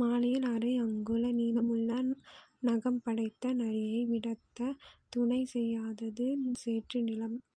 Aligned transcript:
மாலையில் 0.00 0.46
அரை 0.48 0.72
அங்குல 0.78 1.30
நீளமுள்ள 1.32 1.90
நகம்படைத்த 2.62 3.54
நரியை 3.54 4.00
விரட்டத் 4.04 4.80
துணை 5.10 5.42
செய்யாதது 5.46 6.26
சேற்றுநிலம். 6.62 7.36